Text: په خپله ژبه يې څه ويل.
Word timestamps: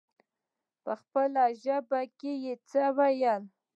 په 0.83 0.93
خپله 1.01 1.43
ژبه 1.63 1.99
يې 2.43 2.53
څه 2.69 2.83
ويل. 2.97 3.41